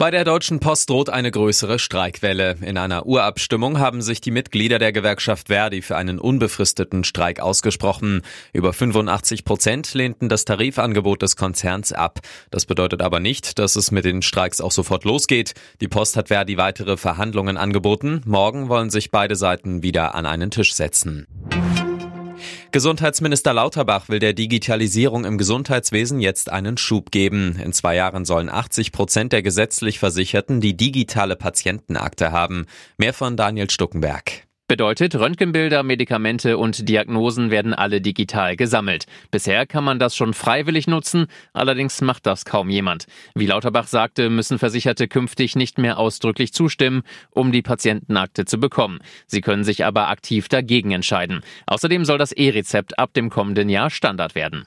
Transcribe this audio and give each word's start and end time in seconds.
Bei 0.00 0.10
der 0.10 0.24
Deutschen 0.24 0.60
Post 0.60 0.88
droht 0.88 1.10
eine 1.10 1.30
größere 1.30 1.78
Streikwelle. 1.78 2.56
In 2.62 2.78
einer 2.78 3.04
Urabstimmung 3.04 3.78
haben 3.78 4.00
sich 4.00 4.22
die 4.22 4.30
Mitglieder 4.30 4.78
der 4.78 4.92
Gewerkschaft 4.92 5.48
Verdi 5.48 5.82
für 5.82 5.98
einen 5.98 6.18
unbefristeten 6.18 7.04
Streik 7.04 7.38
ausgesprochen. 7.38 8.22
Über 8.54 8.72
85 8.72 9.44
Prozent 9.44 9.92
lehnten 9.92 10.30
das 10.30 10.46
Tarifangebot 10.46 11.20
des 11.20 11.36
Konzerns 11.36 11.92
ab. 11.92 12.20
Das 12.50 12.64
bedeutet 12.64 13.02
aber 13.02 13.20
nicht, 13.20 13.58
dass 13.58 13.76
es 13.76 13.90
mit 13.90 14.06
den 14.06 14.22
Streiks 14.22 14.62
auch 14.62 14.72
sofort 14.72 15.04
losgeht. 15.04 15.52
Die 15.82 15.88
Post 15.88 16.16
hat 16.16 16.28
Verdi 16.28 16.56
weitere 16.56 16.96
Verhandlungen 16.96 17.58
angeboten. 17.58 18.22
Morgen 18.24 18.70
wollen 18.70 18.88
sich 18.88 19.10
beide 19.10 19.36
Seiten 19.36 19.82
wieder 19.82 20.14
an 20.14 20.24
einen 20.24 20.50
Tisch 20.50 20.72
setzen. 20.72 21.26
Gesundheitsminister 22.72 23.52
Lauterbach 23.52 24.08
will 24.08 24.18
der 24.18 24.32
Digitalisierung 24.32 25.24
im 25.24 25.38
Gesundheitswesen 25.38 26.20
jetzt 26.20 26.50
einen 26.50 26.76
Schub 26.76 27.10
geben. 27.10 27.56
In 27.62 27.72
zwei 27.72 27.96
Jahren 27.96 28.24
sollen 28.24 28.48
80 28.48 28.92
Prozent 28.92 29.32
der 29.32 29.42
gesetzlich 29.42 29.98
Versicherten 29.98 30.60
die 30.60 30.76
digitale 30.76 31.36
Patientenakte 31.36 32.32
haben. 32.32 32.66
Mehr 32.96 33.14
von 33.14 33.36
Daniel 33.36 33.70
Stuckenberg. 33.70 34.49
Bedeutet, 34.70 35.16
Röntgenbilder, 35.16 35.82
Medikamente 35.82 36.56
und 36.56 36.88
Diagnosen 36.88 37.50
werden 37.50 37.74
alle 37.74 38.00
digital 38.00 38.54
gesammelt. 38.54 39.06
Bisher 39.32 39.66
kann 39.66 39.82
man 39.82 39.98
das 39.98 40.14
schon 40.14 40.32
freiwillig 40.32 40.86
nutzen, 40.86 41.26
allerdings 41.52 42.00
macht 42.02 42.24
das 42.24 42.44
kaum 42.44 42.70
jemand. 42.70 43.06
Wie 43.34 43.46
Lauterbach 43.46 43.88
sagte, 43.88 44.30
müssen 44.30 44.60
Versicherte 44.60 45.08
künftig 45.08 45.56
nicht 45.56 45.78
mehr 45.78 45.98
ausdrücklich 45.98 46.52
zustimmen, 46.52 47.02
um 47.32 47.50
die 47.50 47.62
Patientenakte 47.62 48.44
zu 48.44 48.60
bekommen. 48.60 49.00
Sie 49.26 49.40
können 49.40 49.64
sich 49.64 49.84
aber 49.84 50.08
aktiv 50.08 50.46
dagegen 50.46 50.92
entscheiden. 50.92 51.40
Außerdem 51.66 52.04
soll 52.04 52.18
das 52.18 52.30
E-Rezept 52.30 52.96
ab 52.96 53.12
dem 53.12 53.28
kommenden 53.28 53.70
Jahr 53.70 53.90
Standard 53.90 54.36
werden. 54.36 54.66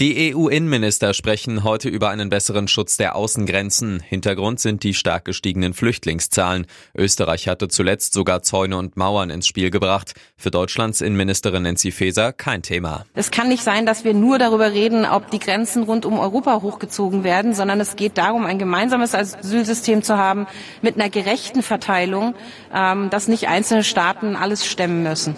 Die 0.00 0.34
EU-Innenminister 0.34 1.14
sprechen 1.14 1.62
heute 1.62 1.88
über 1.88 2.10
einen 2.10 2.28
besseren 2.28 2.66
Schutz 2.66 2.96
der 2.96 3.14
Außengrenzen. 3.14 4.00
Hintergrund 4.00 4.58
sind 4.58 4.82
die 4.82 4.92
stark 4.92 5.24
gestiegenen 5.24 5.72
Flüchtlingszahlen. 5.72 6.66
Österreich 6.96 7.46
hatte 7.46 7.68
zuletzt 7.68 8.12
sogar 8.12 8.42
Zäune 8.42 8.76
und 8.76 8.96
Mauern 8.96 9.30
ins 9.30 9.46
Spiel 9.46 9.70
gebracht. 9.70 10.14
Für 10.36 10.50
Deutschlands 10.50 11.00
Innenministerin 11.00 11.62
Nancy 11.62 11.92
Faeser 11.92 12.32
kein 12.32 12.62
Thema. 12.62 13.04
Es 13.14 13.30
kann 13.30 13.46
nicht 13.46 13.62
sein, 13.62 13.86
dass 13.86 14.02
wir 14.02 14.14
nur 14.14 14.40
darüber 14.40 14.72
reden, 14.72 15.04
ob 15.06 15.30
die 15.30 15.38
Grenzen 15.38 15.84
rund 15.84 16.06
um 16.06 16.18
Europa 16.18 16.60
hochgezogen 16.60 17.22
werden, 17.22 17.54
sondern 17.54 17.78
es 17.78 17.94
geht 17.94 18.18
darum, 18.18 18.46
ein 18.46 18.58
gemeinsames 18.58 19.14
Asylsystem 19.14 20.02
zu 20.02 20.18
haben 20.18 20.48
mit 20.82 20.96
einer 20.96 21.08
gerechten 21.08 21.62
Verteilung, 21.62 22.34
ähm, 22.74 23.10
dass 23.10 23.28
nicht 23.28 23.46
einzelne 23.46 23.84
Staaten 23.84 24.34
alles 24.34 24.66
stemmen 24.66 25.04
müssen. 25.04 25.36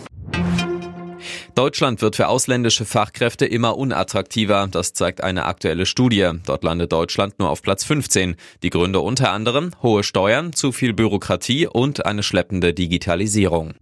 Deutschland 1.56 2.02
wird 2.02 2.16
für 2.16 2.28
ausländische 2.28 2.84
Fachkräfte 2.84 3.46
immer 3.46 3.78
unattraktiver. 3.78 4.68
Das 4.70 4.92
zeigt 4.92 5.22
eine 5.22 5.46
aktuelle 5.46 5.86
Studie. 5.86 6.32
Dort 6.44 6.62
landet 6.64 6.92
Deutschland 6.92 7.38
nur 7.38 7.48
auf 7.48 7.62
Platz 7.62 7.82
15. 7.82 8.36
Die 8.62 8.68
Gründe 8.68 9.00
unter 9.00 9.32
anderem 9.32 9.70
hohe 9.82 10.02
Steuern, 10.02 10.52
zu 10.52 10.70
viel 10.70 10.92
Bürokratie 10.92 11.66
und 11.66 12.04
eine 12.04 12.22
schleppende 12.22 12.74
Digitalisierung. 12.74 13.72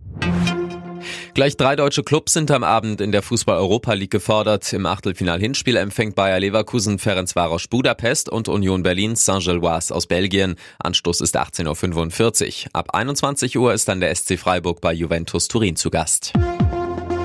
Gleich 1.34 1.56
drei 1.56 1.75
deutsche 1.75 2.05
Clubs 2.05 2.33
sind 2.33 2.53
am 2.53 2.62
Abend 2.62 3.00
in 3.00 3.11
der 3.11 3.22
Fußball-Europa 3.22 3.92
League 3.94 4.12
gefordert. 4.12 4.72
Im 4.72 4.86
Achtelfinal-Hinspiel 4.86 5.75
empfängt 5.75 6.14
Bayer 6.14 6.38
Leverkusen 6.38 7.00
Ferencvaros 7.00 7.66
Budapest 7.66 8.28
und 8.28 8.48
Union 8.48 8.84
Berlin 8.84 9.16
Saint-Gilloise 9.16 9.92
aus 9.92 10.06
Belgien. 10.06 10.55
Anstoß 10.78 11.22
ist 11.22 11.36
18.45 11.36 12.66
Uhr. 12.66 12.70
Ab 12.72 12.94
21 12.94 13.59
Uhr 13.59 13.75
ist 13.75 13.88
dann 13.88 13.98
der 13.98 14.14
SC 14.14 14.38
Freiburg 14.38 14.81
bei 14.81 14.92
Juventus 14.92 15.48
Turin 15.48 15.75
zu 15.75 15.91
Gast. 15.91 16.33